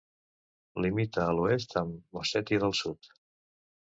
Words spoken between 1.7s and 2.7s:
amb Ossètia